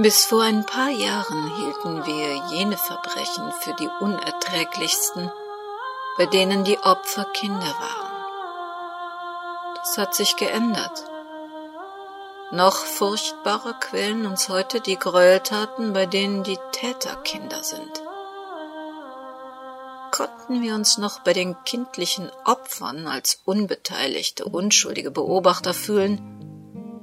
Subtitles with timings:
[0.00, 5.28] Bis vor ein paar Jahren hielten wir jene Verbrechen für die unerträglichsten,
[6.16, 8.12] bei denen die Opfer Kinder waren.
[9.74, 11.04] Das hat sich geändert.
[12.52, 18.00] Noch furchtbarer quälen uns heute die Gräueltaten, bei denen die Täter Kinder sind.
[20.12, 26.37] Konnten wir uns noch bei den kindlichen Opfern als unbeteiligte, unschuldige Beobachter fühlen,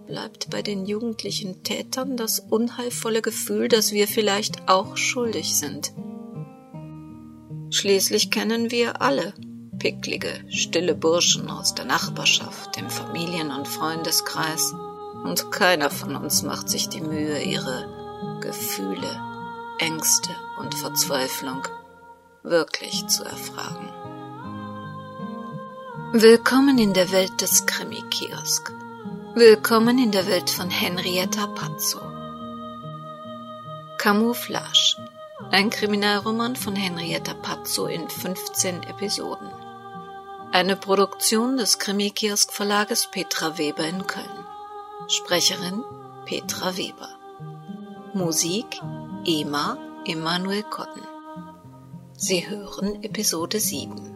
[0.07, 5.93] bleibt bei den jugendlichen Tätern das unheilvolle Gefühl, dass wir vielleicht auch schuldig sind.
[7.69, 9.33] Schließlich kennen wir alle
[9.79, 14.73] picklige, stille Burschen aus der Nachbarschaft, dem Familien- und Freundeskreis,
[15.23, 19.10] und keiner von uns macht sich die Mühe, ihre Gefühle,
[19.79, 20.29] Ängste
[20.60, 21.63] und Verzweiflung
[22.43, 23.89] wirklich zu erfragen.
[26.13, 28.71] Willkommen in der Welt des Krimi-Kiosk.
[29.38, 32.00] Willkommen in der Welt von Henrietta Pazzo.
[33.98, 34.95] Camouflage.
[35.52, 39.50] Ein Kriminalroman von Henrietta Pazzo in 15 Episoden.
[40.53, 44.45] Eine Produktion des Krimi-Kiosk Verlages Petra Weber in Köln.
[45.09, 45.83] Sprecherin
[46.25, 47.09] Petra Weber.
[48.14, 48.80] Musik
[49.25, 51.03] Ema Emanuel Kotten.
[52.16, 54.14] Sie hören Episode 7.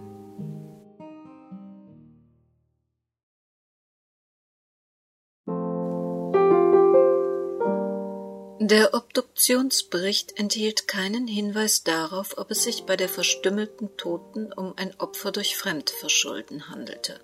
[8.69, 14.93] Der Obduktionsbericht enthielt keinen Hinweis darauf, ob es sich bei der verstümmelten Toten um ein
[14.99, 17.19] Opfer durch Fremdverschulden handelte.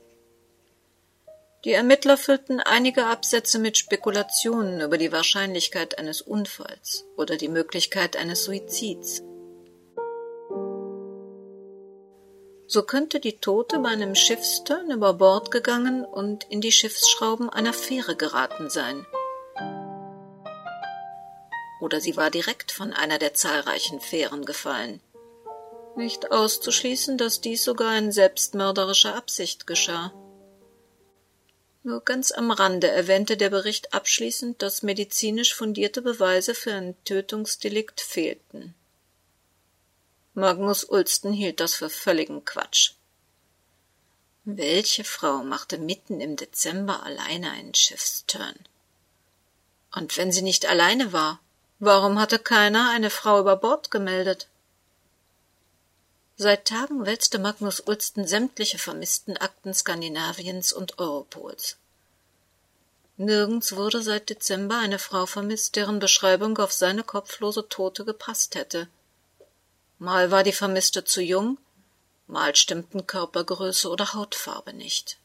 [1.64, 8.18] Die Ermittler füllten einige Absätze mit Spekulationen über die Wahrscheinlichkeit eines Unfalls oder die Möglichkeit
[8.18, 9.22] eines Suizids.
[12.66, 17.74] So könnte die Tote bei einem Schiffsturn über Bord gegangen und in die Schiffsschrauben einer
[17.74, 19.06] Fähre geraten sein–
[21.80, 25.02] oder sie war direkt von einer der zahlreichen Fähren gefallen.
[25.96, 30.14] Nicht auszuschließen, dass dies sogar in selbstmörderischer Absicht geschah.
[31.84, 38.02] Nur ganz am Rande erwähnte der Bericht abschließend, dass medizinisch fundierte Beweise für ein Tötungsdelikt
[38.02, 38.74] fehlten.
[40.34, 42.94] Magnus Ulsten hielt das für völligen Quatsch.
[44.44, 48.56] Welche Frau machte mitten im Dezember alleine einen Schiffsturn?
[49.96, 51.40] Und wenn sie nicht alleine war,
[51.80, 54.48] Warum hatte keiner eine Frau über Bord gemeldet?
[56.38, 61.78] Seit Tagen wälzte Magnus Ulsten sämtliche vermissten Akten Skandinaviens und Europols.
[63.18, 68.88] Nirgends wurde seit Dezember eine Frau vermisst, deren Beschreibung auf seine kopflose Tote gepasst hätte.
[70.00, 71.58] Mal war die Vermisste zu jung,
[72.28, 75.18] mal stimmten Körpergröße oder Hautfarbe nicht.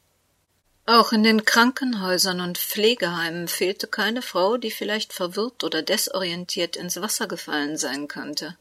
[0.92, 7.00] Auch in den Krankenhäusern und Pflegeheimen fehlte keine Frau, die vielleicht verwirrt oder desorientiert ins
[7.00, 8.56] Wasser gefallen sein könnte.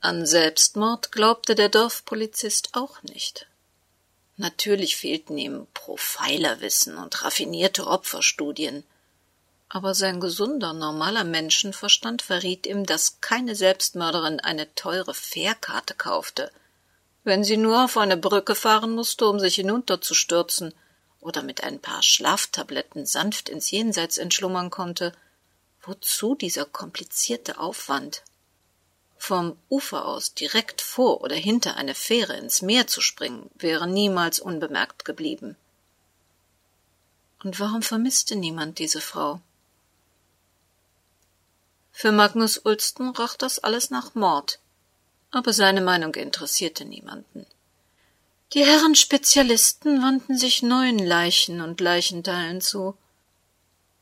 [0.00, 3.48] An Selbstmord glaubte der Dorfpolizist auch nicht.
[4.36, 8.84] Natürlich fehlten ihm Profilerwissen und raffinierte Opferstudien,
[9.68, 16.52] aber sein gesunder, normaler Menschenverstand verriet ihm, dass keine Selbstmörderin eine teure Fährkarte kaufte,
[17.24, 20.72] wenn sie nur auf eine Brücke fahren musste, um sich hinunterzustürzen–
[21.20, 25.12] oder mit ein paar Schlaftabletten sanft ins Jenseits entschlummern konnte,
[25.82, 28.22] wozu dieser komplizierte Aufwand?
[29.18, 34.40] Vom Ufer aus direkt vor oder hinter eine Fähre ins Meer zu springen, wäre niemals
[34.40, 35.56] unbemerkt geblieben.
[37.42, 39.40] Und warum vermisste niemand diese Frau?
[41.92, 44.58] Für Magnus Ulsten roch das alles nach Mord,
[45.30, 47.46] aber seine Meinung interessierte niemanden.
[48.52, 52.96] Die Herren Spezialisten wandten sich neuen Leichen und Leichenteilen zu.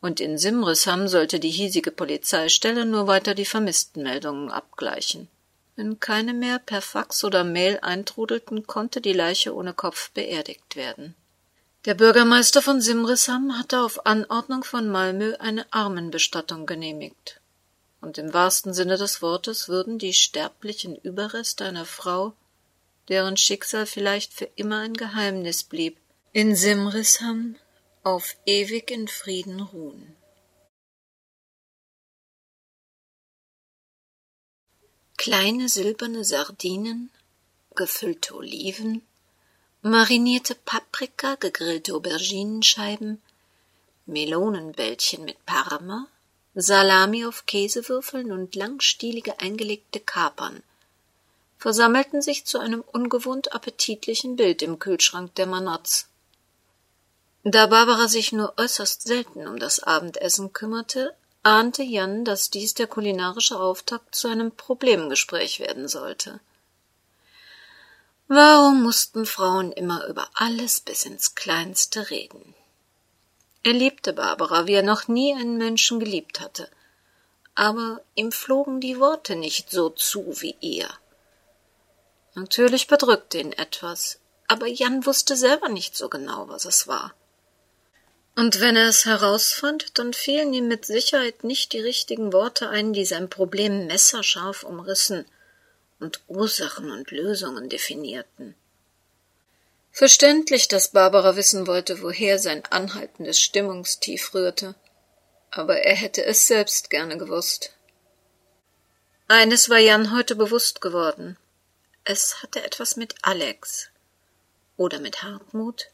[0.01, 5.29] Und in Simrisham sollte die hiesige Polizeistelle nur weiter die Vermisstenmeldungen abgleichen.
[5.77, 11.15] Wenn keine mehr per Fax oder Mail eintrudelten, konnte die Leiche ohne Kopf beerdigt werden.
[11.85, 17.41] Der Bürgermeister von Simrisham hatte auf Anordnung von Malmö eine Armenbestattung genehmigt.
[18.01, 22.33] Und im wahrsten Sinne des Wortes würden die sterblichen Überreste einer Frau
[23.09, 25.99] deren Schicksal vielleicht für immer ein Geheimnis blieb,
[26.33, 27.57] in Simrisham
[28.03, 30.15] auf ewig in Frieden ruhen.
[35.17, 37.11] Kleine silberne Sardinen,
[37.75, 39.03] gefüllte Oliven,
[39.83, 43.21] marinierte Paprika, gegrillte Auberginenscheiben,
[44.07, 46.09] Melonenbällchen mit Parma,
[46.55, 50.63] Salami auf Käsewürfeln und langstielige eingelegte Kapern
[51.59, 56.09] versammelten sich zu einem ungewohnt appetitlichen Bild im Kühlschrank der Manotz.
[57.45, 62.87] Da Barbara sich nur äußerst selten um das Abendessen kümmerte, ahnte Jan, dass dies der
[62.87, 66.41] kulinarische Auftakt zu einem Problemgespräch werden sollte.
[68.29, 72.55] Warum mussten Frauen immer über alles bis ins Kleinste reden?
[73.63, 76.69] Er liebte Barbara, wie er noch nie einen Menschen geliebt hatte,
[77.55, 80.89] aber ihm flogen die Worte nicht so zu wie ihr.
[82.39, 87.13] Natürlich bedrückte ihn etwas, aber Jan wusste selber nicht so genau, was es war.
[88.37, 92.93] Und wenn er es herausfand, dann fielen ihm mit Sicherheit nicht die richtigen Worte ein,
[92.93, 95.27] die sein Problem messerscharf umrissen
[95.99, 98.55] und Ursachen und Lösungen definierten.
[99.91, 104.77] Verständlich, dass Barbara wissen wollte, woher sein anhaltendes Stimmungstief rührte,
[105.51, 107.73] aber er hätte es selbst gerne gewusst.
[109.27, 111.37] Eines war Jan heute bewusst geworden.
[112.11, 113.91] Es hatte etwas mit Alex
[114.79, 115.89] oder mit Hartmut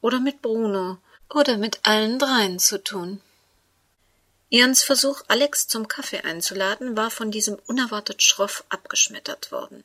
[0.00, 0.98] oder mit Bruno
[1.32, 3.20] oder mit allen dreien zu tun.
[4.48, 9.84] Jans Versuch, Alex zum Kaffee einzuladen, war von diesem unerwartet schroff abgeschmettert worden.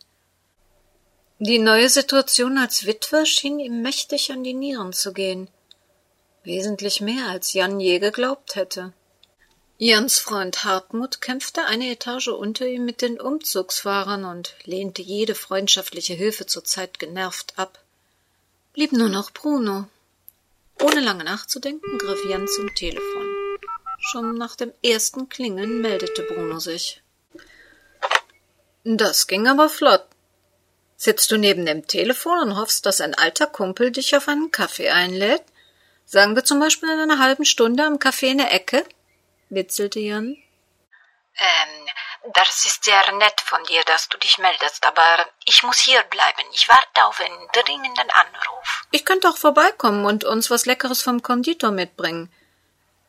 [1.38, 5.48] Die neue Situation als Witwer schien ihm mächtig an die Nieren zu gehen.
[6.44, 8.94] Wesentlich mehr, als Jan je geglaubt hätte.
[9.84, 16.14] Jans Freund Hartmut kämpfte eine Etage unter ihm mit den Umzugsfahrern und lehnte jede freundschaftliche
[16.14, 17.80] Hilfe zurzeit genervt ab.
[18.74, 19.88] Blieb nur noch Bruno.
[20.80, 23.26] Ohne lange nachzudenken, griff Jan zum Telefon.
[23.98, 27.02] Schon nach dem ersten Klingeln meldete Bruno sich.
[28.84, 30.06] Das ging aber flott.
[30.96, 34.92] Sitzt du neben dem Telefon und hoffst, dass ein alter Kumpel dich auf einen Kaffee
[34.92, 35.42] einlädt?
[36.06, 38.86] Sagen wir zum Beispiel in einer halben Stunde am Café in der Ecke?
[39.52, 40.38] Witzelte Jan.
[41.38, 41.88] Ähm,
[42.34, 46.44] das ist sehr nett von dir, dass du dich meldest, aber ich muss hier bleiben.
[46.54, 48.84] Ich warte auf einen dringenden Anruf.
[48.92, 52.32] Ich könnte auch vorbeikommen und uns was Leckeres vom Konditor mitbringen.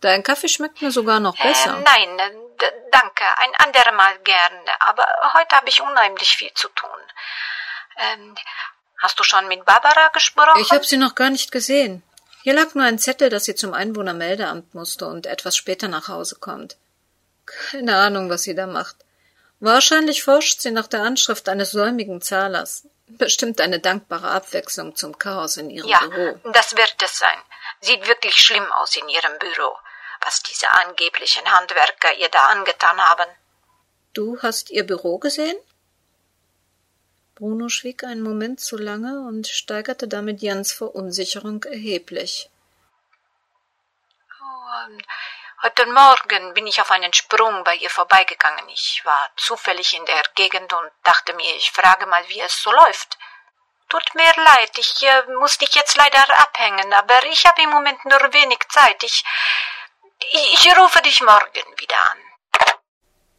[0.01, 1.79] Dein Kaffee schmeckt mir sogar noch äh, besser.
[1.79, 2.49] Äh, nein,
[2.91, 6.91] danke, ein andermal gerne, aber heute habe ich unheimlich viel zu tun.
[7.99, 8.35] Ähm,
[9.01, 10.61] hast du schon mit Barbara gesprochen?
[10.61, 12.03] Ich habe sie noch gar nicht gesehen.
[12.43, 16.37] Hier lag nur ein Zettel, dass sie zum Einwohnermeldeamt musste und etwas später nach Hause
[16.37, 16.77] kommt.
[17.47, 18.97] Keine Ahnung, was sie da macht.
[19.61, 22.89] Wahrscheinlich forscht sie nach der Anschrift eines säumigen Zahlers.
[23.07, 26.41] Bestimmt eine dankbare Abwechslung zum Chaos in ihrem ja, Büro.
[26.53, 27.39] Das wird es sein.
[27.81, 29.77] Sieht wirklich schlimm aus in ihrem Büro,
[30.21, 33.29] was diese angeblichen Handwerker ihr da angetan haben.
[34.15, 35.57] Du hast ihr Büro gesehen?
[37.43, 42.49] Bruno schwieg einen Moment zu lange und steigerte damit Jans Verunsicherung erheblich.
[44.41, 48.69] Oh, heute Morgen bin ich auf einen Sprung bei ihr vorbeigegangen.
[48.69, 52.71] Ich war zufällig in der Gegend und dachte mir, ich frage mal, wie es so
[52.71, 53.19] läuft.
[53.89, 58.05] Tut mir leid, ich äh, muss dich jetzt leider abhängen, aber ich habe im Moment
[58.05, 59.03] nur wenig Zeit.
[59.03, 59.25] Ich,
[60.31, 62.22] ich, ich rufe dich morgen wieder an.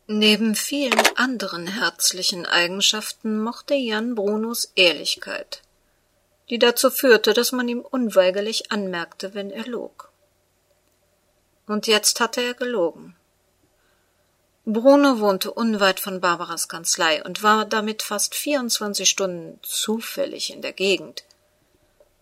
[0.07, 5.61] Neben vielen anderen herzlichen Eigenschaften mochte Jan Brunos Ehrlichkeit,
[6.49, 10.11] die dazu führte, dass man ihm unweigerlich anmerkte, wenn er log.
[11.67, 13.15] Und jetzt hatte er gelogen.
[14.65, 20.73] Bruno wohnte unweit von Barbaras Kanzlei und war damit fast 24 Stunden zufällig in der
[20.73, 21.23] Gegend.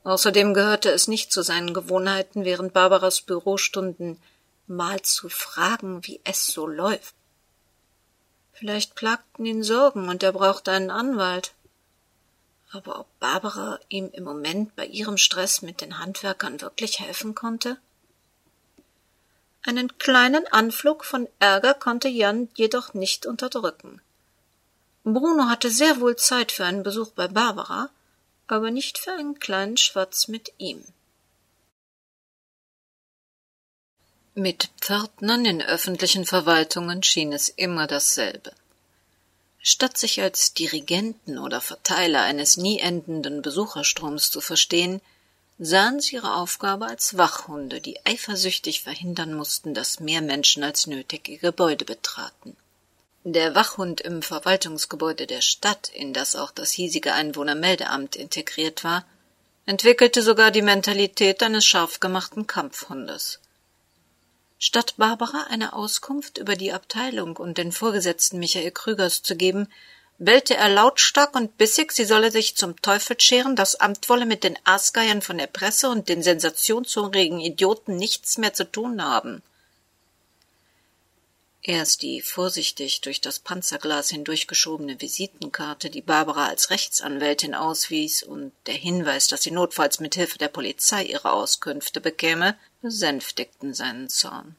[0.04, 4.22] Außerdem gehörte es nicht zu seinen Gewohnheiten, während Barbaras Bürostunden
[4.68, 7.16] mal zu fragen, wie es so läuft.
[8.62, 11.54] Vielleicht plagten ihn Sorgen und er brauchte einen Anwalt.
[12.72, 17.78] Aber ob Barbara ihm im Moment bei ihrem Stress mit den Handwerkern wirklich helfen konnte?
[19.64, 24.00] Einen kleinen Anflug von Ärger konnte Jan jedoch nicht unterdrücken.
[25.04, 27.90] Bruno hatte sehr wohl Zeit für einen Besuch bei Barbara,
[28.46, 30.84] aber nicht für einen kleinen Schwatz mit ihm.
[34.42, 38.52] Mit Pförtnern in öffentlichen Verwaltungen schien es immer dasselbe.
[39.62, 45.00] Statt sich als Dirigenten oder Verteiler eines nie endenden Besucherstroms zu verstehen,
[45.60, 51.30] sahen sie ihre Aufgabe als Wachhunde, die eifersüchtig verhindern mussten, dass mehr Menschen als nötig
[51.30, 52.58] ihr Gebäude betraten.
[53.24, 59.06] Der Wachhund im Verwaltungsgebäude der Stadt, in das auch das hiesige Einwohnermeldeamt integriert war,
[59.68, 63.40] entwickelte sogar die Mentalität eines scharf gemachten Kampfhundes.
[64.64, 69.68] Statt Barbara eine Auskunft über die Abteilung und den Vorgesetzten Michael Krügers zu geben,
[70.20, 74.44] bellte er lautstark und bissig, sie solle sich zum Teufel scheren, das Amt wolle mit
[74.44, 79.42] den Aasgeiern von der Presse und den sensationshungrigen Idioten nichts mehr zu tun haben.
[81.64, 88.76] Erst die vorsichtig durch das Panzerglas hindurchgeschobene Visitenkarte, die Barbara als Rechtsanwältin auswies, und der
[88.76, 94.56] Hinweis, dass sie notfalls mit Hilfe der Polizei ihre Auskünfte bekäme, besänftigten seinen Zorn.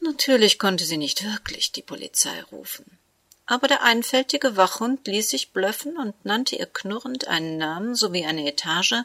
[0.00, 2.98] Natürlich konnte sie nicht wirklich die Polizei rufen.
[3.46, 8.46] Aber der einfältige Wachhund ließ sich blöffen und nannte ihr knurrend einen Namen sowie eine
[8.48, 9.04] Etage,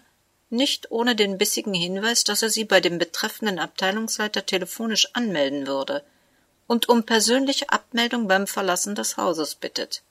[0.50, 6.03] nicht ohne den bissigen Hinweis, dass er sie bei dem betreffenden Abteilungsleiter telefonisch anmelden würde
[6.67, 10.01] und um persönliche Abmeldung beim Verlassen des Hauses bittet.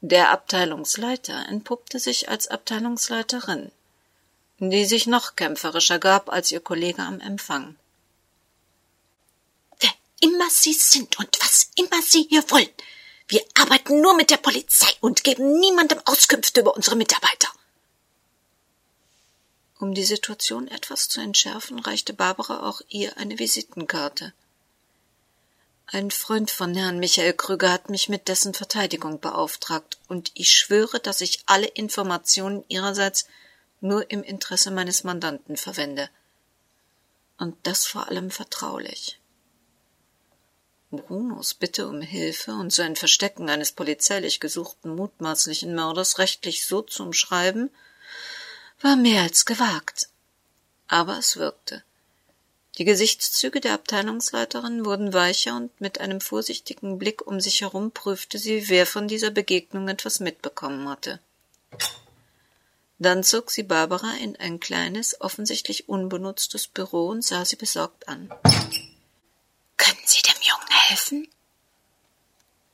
[0.00, 3.72] Der Abteilungsleiter entpuppte sich als Abteilungsleiterin,
[4.58, 7.76] die sich noch kämpferischer gab als ihr Kollege am Empfang.
[9.80, 12.70] Wer immer Sie sind und was immer Sie hier wollen,
[13.28, 17.48] wir arbeiten nur mit der Polizei und geben niemandem Auskünfte über unsere Mitarbeiter.
[19.78, 24.32] Um die Situation etwas zu entschärfen, reichte Barbara auch ihr eine Visitenkarte.
[25.86, 30.98] Ein Freund von Herrn Michael Krüger hat mich mit dessen Verteidigung beauftragt, und ich schwöre,
[31.00, 33.26] dass ich alle Informationen ihrerseits
[33.80, 36.10] nur im Interesse meines Mandanten verwende.
[37.38, 39.20] Und das vor allem vertraulich.
[40.90, 47.02] Brunos Bitte um Hilfe und sein Verstecken eines polizeilich gesuchten mutmaßlichen Mörders rechtlich so zu
[47.02, 47.70] umschreiben,
[48.80, 50.08] war mehr als gewagt.
[50.86, 51.82] Aber es wirkte.
[52.78, 58.38] Die Gesichtszüge der Abteilungsleiterin wurden weicher und mit einem vorsichtigen Blick um sich herum prüfte
[58.38, 61.18] sie, wer von dieser Begegnung etwas mitbekommen hatte.
[62.98, 68.28] Dann zog sie Barbara in ein kleines, offensichtlich unbenutztes Büro und sah sie besorgt an.
[69.76, 71.28] Können Sie dem Jungen helfen?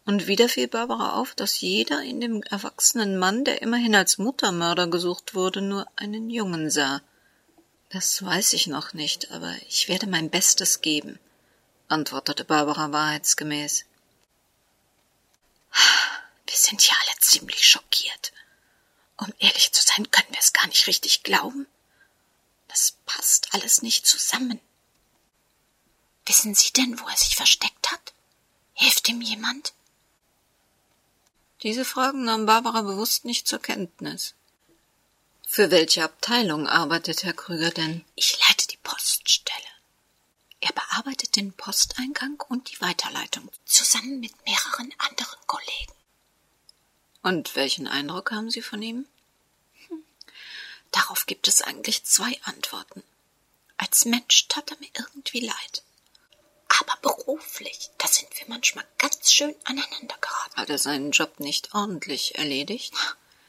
[0.07, 4.87] Und wieder fiel Barbara auf, dass jeder in dem erwachsenen Mann, der immerhin als Muttermörder
[4.87, 7.03] gesucht wurde, nur einen Jungen sah.
[7.91, 11.19] Das weiß ich noch nicht, aber ich werde mein Bestes geben,
[11.89, 13.85] antwortete Barbara wahrheitsgemäß.
[16.47, 18.33] Wir sind hier alle ziemlich schockiert.
[19.17, 21.67] Um ehrlich zu sein, können wir es gar nicht richtig glauben.
[22.69, 24.61] Das passt alles nicht zusammen.
[26.27, 28.13] Wissen Sie denn, wo er sich versteckt hat?
[28.73, 29.73] Hilft ihm jemand?
[31.63, 34.35] Diese Fragen nahm Barbara bewusst nicht zur Kenntnis.
[35.47, 38.05] Für welche Abteilung arbeitet Herr Krüger denn?
[38.17, 39.61] Ich leite die Poststelle.
[40.61, 45.94] Er bearbeitet den Posteingang und die Weiterleitung zusammen mit mehreren anderen Kollegen.
[47.25, 49.07] Und welchen Eindruck haben Sie von ihm?
[49.89, 50.05] Hm.
[50.93, 53.03] Darauf gibt es eigentlich zwei Antworten.
[53.77, 55.83] Als Mensch tat er mir irgendwie leid
[56.81, 60.57] aber beruflich, da sind wir manchmal ganz schön aneinander geraten.
[60.57, 62.95] Hat er seinen Job nicht ordentlich erledigt?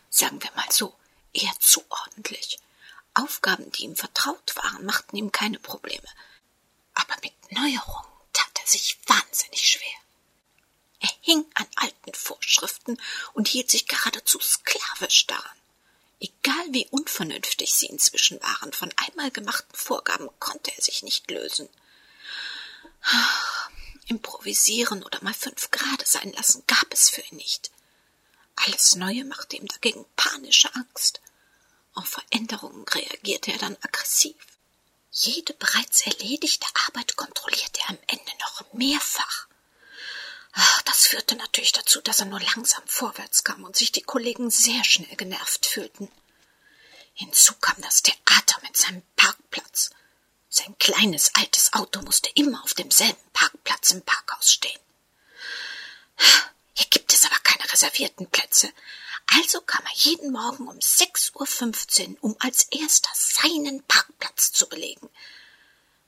[0.09, 0.95] Sagen wir mal so,
[1.33, 2.59] eher zu ordentlich.
[3.13, 6.07] Aufgaben, die ihm vertraut waren, machten ihm keine Probleme.
[6.93, 9.99] Aber mit Neuerungen tat er sich wahnsinnig schwer.
[11.05, 12.99] Er hing an alten Vorschriften
[13.33, 15.57] und hielt sich geradezu sklavisch daran.
[16.19, 21.69] Egal wie unvernünftig sie inzwischen waren, von einmal gemachten Vorgaben konnte er sich nicht lösen.
[24.07, 27.69] Improvisieren oder mal fünf Grade sein lassen gab es für ihn nicht.
[28.55, 31.21] Alles Neue machte ihm dagegen panische Angst.
[31.93, 34.35] Auf Veränderungen reagierte er dann aggressiv.
[35.11, 39.47] Jede bereits erledigte Arbeit kontrollierte er am Ende noch mehrfach.
[40.85, 44.83] Das führte natürlich dazu, dass er nur langsam vorwärts kam und sich die Kollegen sehr
[44.85, 46.09] schnell genervt fühlten.
[47.13, 49.89] Hinzu kam das Theater mit seinem Parkplatz.
[50.49, 54.79] Sein kleines altes Auto musste immer auf demselben Parkplatz im Parkhaus stehen.
[56.73, 58.71] Hier gibt es aber keine reservierten Plätze.
[59.27, 65.09] Also kam er jeden Morgen um 6.15 Uhr, um als erster seinen Parkplatz zu belegen.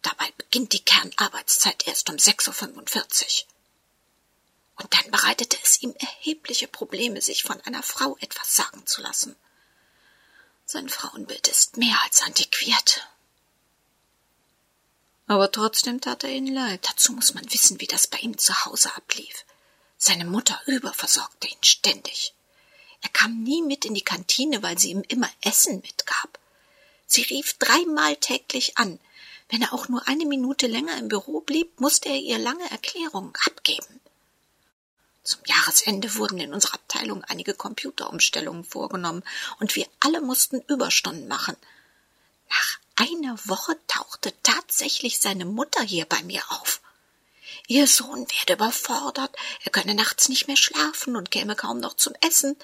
[0.02, 3.57] Dabei beginnt die Kernarbeitszeit erst um 6.45 Uhr.
[4.78, 9.36] Und dann bereitete es ihm erhebliche Probleme, sich von einer Frau etwas sagen zu lassen.
[10.66, 13.08] Sein Frauenbild ist mehr als antiquiert
[15.28, 16.88] aber trotzdem tat er ihnen leid.
[16.90, 19.46] Dazu muss man wissen, wie das bei ihm zu Hause ablief.
[19.98, 22.34] Seine Mutter überversorgte ihn ständig.
[23.02, 26.40] Er kam nie mit in die Kantine, weil sie ihm immer Essen mitgab.
[27.06, 29.00] Sie rief dreimal täglich an.
[29.50, 33.34] Wenn er auch nur eine Minute länger im Büro blieb, musste er ihr lange Erklärungen
[33.46, 34.00] abgeben.
[35.28, 39.26] Zum Jahresende wurden in unserer Abteilung einige Computerumstellungen vorgenommen
[39.60, 41.58] und wir alle mussten Überstunden machen.
[42.50, 46.80] Nach einer Woche tauchte tatsächlich seine Mutter hier bei mir auf.
[47.68, 52.14] Ihr Sohn werde überfordert, er könne nachts nicht mehr schlafen und käme kaum noch zum
[52.26, 52.56] Essen.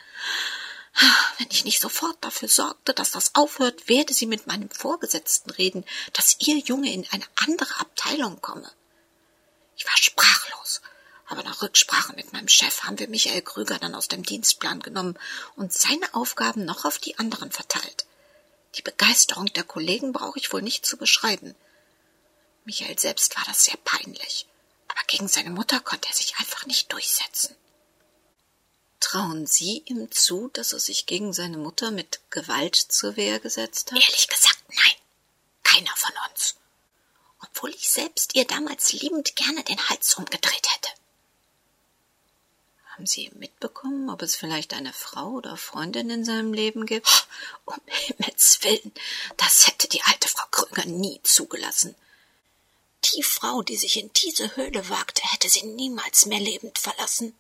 [1.39, 5.84] Wenn ich nicht sofort dafür sorgte, dass das aufhört, werde sie mit meinem Vorgesetzten reden,
[6.13, 8.72] dass ihr Junge in eine andere Abteilung komme.
[9.75, 10.79] Ich war sprachlos,
[11.34, 15.18] aber nach Rücksprache mit meinem Chef haben wir Michael Krüger dann aus dem Dienstplan genommen
[15.56, 18.06] und seine Aufgaben noch auf die anderen verteilt.
[18.75, 21.56] Die Begeisterung der Kollegen brauche ich wohl nicht zu beschreiben.
[22.66, 24.46] Michael selbst war das sehr peinlich,
[24.88, 27.56] aber gegen seine Mutter konnte er sich einfach nicht durchsetzen.
[29.00, 33.92] Trauen Sie ihm zu, dass er sich gegen seine Mutter mit Gewalt zur Wehr gesetzt
[33.92, 34.00] hat?
[34.00, 34.94] Ehrlich gesagt, nein.
[35.63, 36.58] Keiner von uns.
[37.42, 40.83] Obwohl ich selbst ihr damals liebend gerne den Hals umgedreht hätte.
[42.94, 47.28] Haben Sie mitbekommen, ob es vielleicht eine Frau oder Freundin in seinem Leben gibt?
[47.66, 48.94] Oh, um Himmels willen,
[49.36, 51.96] das hätte die alte Frau Krüger nie zugelassen.
[53.06, 57.36] Die Frau, die sich in diese Höhle wagte, hätte sie niemals mehr lebend verlassen.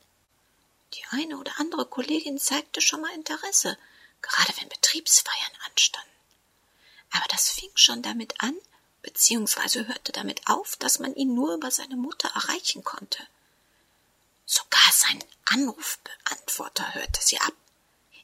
[0.95, 3.77] Die eine oder andere Kollegin zeigte schon mal Interesse,
[4.23, 6.09] gerade wenn Betriebsfeiern anstanden.
[7.11, 8.57] Aber das fing schon damit an,
[9.03, 13.27] beziehungsweise hörte damit auf, dass man ihn nur über seine Mutter erreichen konnte.
[14.45, 17.53] Sogar sein Anrufbeantworter hörte sie ab.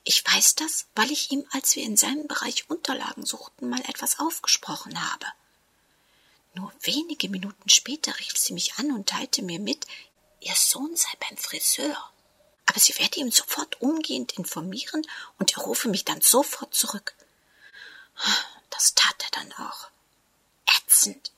[0.03, 4.19] Ich weiß das, weil ich ihm, als wir in seinem Bereich Unterlagen suchten, mal etwas
[4.19, 5.25] aufgesprochen habe.
[6.53, 9.85] Nur wenige Minuten später rief sie mich an und teilte mir mit,
[10.39, 12.11] ihr Sohn sei beim Friseur
[12.69, 15.01] aber sie werde ihm sofort umgehend informieren
[15.39, 17.15] und er rufe mich dann sofort zurück.
[18.69, 19.89] Das tat er dann auch.
[20.77, 21.31] Ätzend.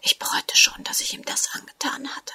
[0.00, 2.32] Ich bereute schon, dass ich ihm das angetan hatte.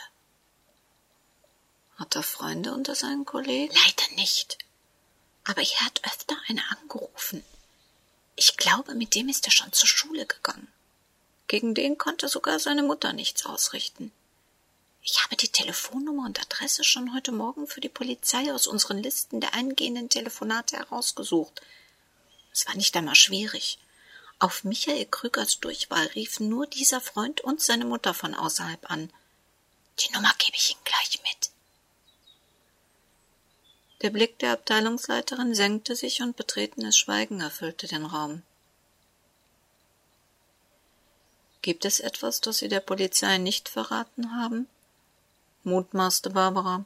[2.01, 3.71] Hat er Freunde unter seinen Kollegen?
[3.75, 4.57] Leider nicht.
[5.43, 7.43] Aber er hat öfter eine angerufen.
[8.35, 10.67] Ich glaube, mit dem ist er schon zur Schule gegangen.
[11.47, 14.11] Gegen den konnte sogar seine Mutter nichts ausrichten.
[15.03, 19.39] Ich habe die Telefonnummer und Adresse schon heute Morgen für die Polizei aus unseren Listen
[19.39, 21.61] der eingehenden Telefonate herausgesucht.
[22.51, 23.77] Es war nicht einmal schwierig.
[24.39, 29.13] Auf Michael Krügers Durchwahl riefen nur dieser Freund und seine Mutter von außerhalb an.
[29.99, 31.50] Die Nummer gebe ich Ihnen gleich mit.
[34.01, 38.41] Der Blick der Abteilungsleiterin senkte sich und betretenes Schweigen erfüllte den Raum.
[41.61, 44.67] Gibt es etwas, das Sie der Polizei nicht verraten haben?
[45.63, 46.85] mutmaßte Barbara.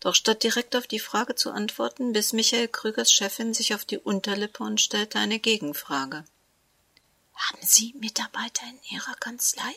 [0.00, 3.98] Doch statt direkt auf die Frage zu antworten, biss Michael Krügers Chefin sich auf die
[3.98, 6.24] Unterlippe und stellte eine Gegenfrage.
[7.34, 9.74] Haben Sie Mitarbeiter in Ihrer Kanzlei?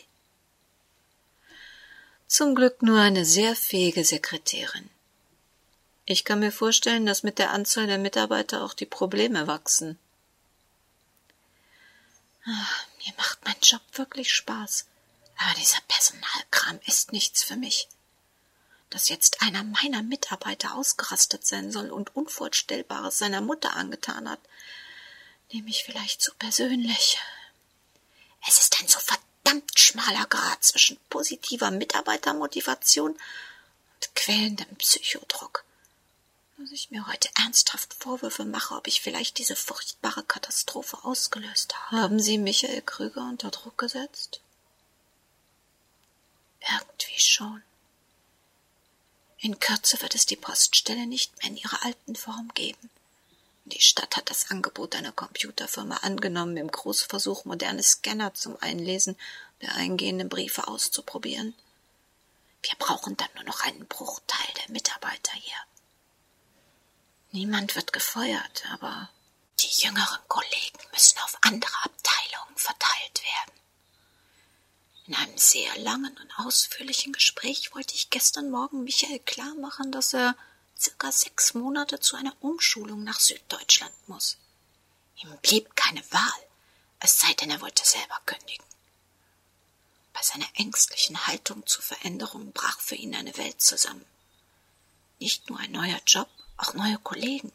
[2.26, 4.90] Zum Glück nur eine sehr fähige Sekretärin.
[6.04, 9.98] Ich kann mir vorstellen, dass mit der Anzahl der Mitarbeiter auch die Probleme wachsen.
[12.44, 14.86] Ach, mir macht mein Job wirklich Spaß.
[15.36, 17.88] Aber dieser Personalkram ist nichts für mich.
[18.90, 24.40] Dass jetzt einer meiner Mitarbeiter ausgerastet sein soll und Unvorstellbares seiner Mutter angetan hat,
[25.52, 27.18] nehme ich vielleicht zu persönlich.
[28.46, 35.64] Es ist ein so verdammt schmaler Grad zwischen positiver Mitarbeitermotivation und quälendem Psychodruck,
[36.62, 42.02] dass ich mir heute ernsthaft Vorwürfe mache, ob ich vielleicht diese furchtbare Katastrophe ausgelöst habe.
[42.02, 44.40] Haben Sie Michael Krüger unter Druck gesetzt?
[46.60, 47.62] Irgendwie schon.
[49.38, 52.90] In Kürze wird es die Poststelle nicht mehr in ihrer alten Form geben.
[53.64, 59.16] Die Stadt hat das Angebot einer Computerfirma angenommen, im Großversuch moderne Scanner zum Einlesen
[59.62, 61.54] der eingehenden Briefe auszuprobieren.
[62.62, 65.56] Wir brauchen dann nur noch einen Bruchteil der Mitarbeiter hier.
[67.32, 69.08] Niemand wird gefeuert, aber
[69.58, 73.52] die jüngeren Kollegen müssen auf andere Abteilungen verteilt werden.
[75.06, 80.12] In einem sehr langen und ausführlichen Gespräch wollte ich gestern Morgen Michael klar machen, dass
[80.12, 80.36] er
[80.78, 84.36] circa sechs Monate zu einer Umschulung nach Süddeutschland muss.
[85.16, 86.46] Ihm blieb keine Wahl,
[87.00, 88.66] es sei denn, er wollte selber kündigen.
[90.12, 94.04] Bei seiner ängstlichen Haltung zur Veränderung brach für ihn eine Welt zusammen.
[95.18, 96.28] Nicht nur ein neuer Job,
[96.62, 97.52] auch neue Kollegen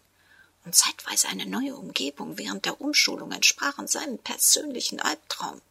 [0.65, 5.61] und zeitweise eine neue Umgebung während der Umschulung entsprachen seinem persönlichen Albtraum.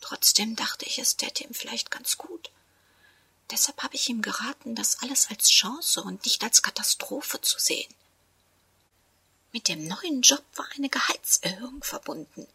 [0.00, 2.50] Trotzdem dachte ich, es täte ihm vielleicht ganz gut.
[3.50, 7.92] Deshalb habe ich ihm geraten, das alles als Chance und nicht als Katastrophe zu sehen.
[9.52, 12.46] Mit dem neuen Job war eine Gehaltserhöhung verbunden,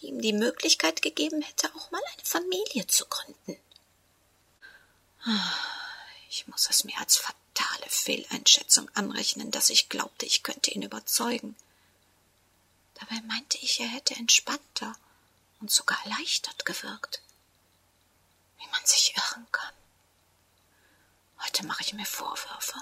[0.00, 3.56] die ihm die Möglichkeit gegeben hätte, auch mal eine Familie zu gründen.
[6.28, 7.41] Ich muss es mir als fatale
[8.02, 11.56] Fehleinschätzung anrechnen, dass ich glaubte, ich könnte ihn überzeugen.
[12.94, 14.94] Dabei meinte ich, er hätte entspannter
[15.60, 17.22] und sogar erleichtert gewirkt.
[18.58, 19.74] Wie man sich irren kann.
[21.44, 22.78] Heute mache ich mir Vorwürfe.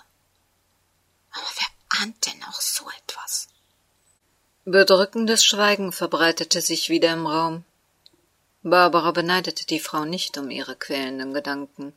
[1.33, 3.49] Aber wer ahnt denn auch so etwas?
[4.65, 7.65] Bedrückendes Schweigen verbreitete sich wieder im Raum.
[8.63, 11.95] Barbara beneidete die Frau nicht um ihre quälenden Gedanken.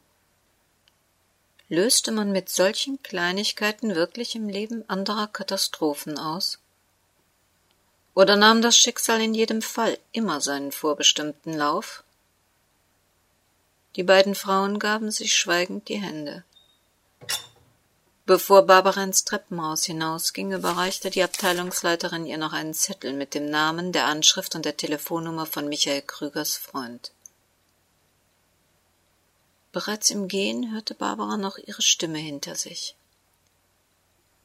[1.74, 6.60] Löste man mit solchen Kleinigkeiten wirklich im Leben anderer Katastrophen aus?
[8.14, 12.04] Oder nahm das Schicksal in jedem Fall immer seinen vorbestimmten Lauf?
[13.96, 16.44] Die beiden Frauen gaben sich schweigend die Hände.
[18.28, 23.92] Bevor Barbara ins Treppenhaus hinausging, überreichte die Abteilungsleiterin ihr noch einen Zettel mit dem Namen,
[23.92, 27.12] der Anschrift und der Telefonnummer von Michael Krügers Freund.
[29.74, 32.96] Bereits im Gehen hörte Barbara noch ihre Stimme hinter sich.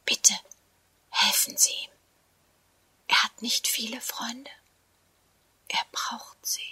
[0.06, 0.32] Bitte,
[1.10, 1.90] helfen Sie ihm.
[3.08, 4.50] Er hat nicht viele Freunde.
[5.68, 6.62] Er braucht sie.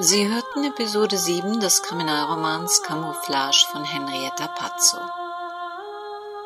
[0.00, 4.98] Sie hörten Episode 7 des Kriminalromans Camouflage von Henrietta Pazzo.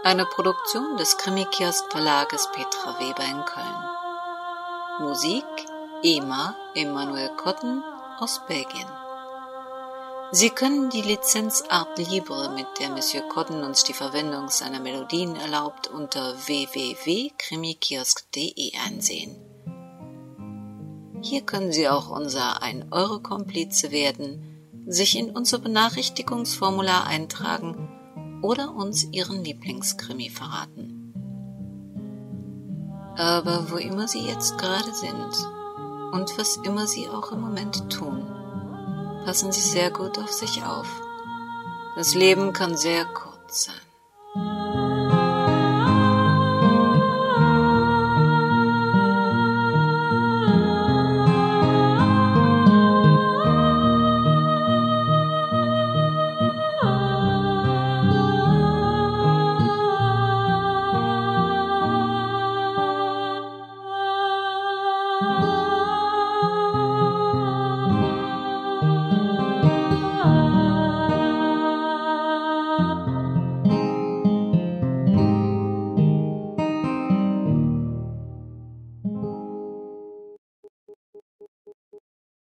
[0.05, 3.89] Eine Produktion des Krimikiosk Verlages Petra Weber in Köln.
[5.01, 5.70] Musik
[6.03, 7.83] EMA Emanuel Kotten
[8.19, 8.89] aus Belgien.
[10.33, 15.37] Sie können die Lizenz Art Libre, mit der Monsieur Cotton uns die Verwendung seiner Melodien
[15.37, 19.37] erlaubt, unter www.krimikiosk.de einsehen.
[21.21, 29.45] Hier können Sie auch unser 1-Euro-Komplize werden, sich in unser Benachrichtigungsformular eintragen oder uns Ihren
[29.45, 31.13] Lieblingskrimi verraten.
[33.19, 35.60] Aber wo immer Sie jetzt gerade sind
[36.13, 38.25] und was immer Sie auch im Moment tun,
[39.25, 40.89] Passen Sie sehr gut auf sich auf.
[41.95, 43.90] Das Leben kann sehr kurz sein.